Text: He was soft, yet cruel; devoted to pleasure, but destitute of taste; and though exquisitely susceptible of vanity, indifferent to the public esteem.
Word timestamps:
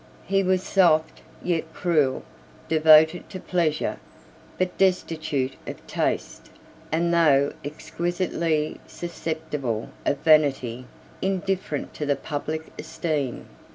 He 0.25 0.41
was 0.41 0.63
soft, 0.63 1.21
yet 1.43 1.71
cruel; 1.75 2.23
devoted 2.67 3.29
to 3.29 3.39
pleasure, 3.39 3.99
but 4.57 4.75
destitute 4.75 5.53
of 5.67 5.85
taste; 5.85 6.49
and 6.91 7.13
though 7.13 7.53
exquisitely 7.63 8.79
susceptible 8.87 9.89
of 10.03 10.17
vanity, 10.21 10.85
indifferent 11.21 11.93
to 11.93 12.07
the 12.07 12.15
public 12.15 12.73
esteem. 12.79 13.45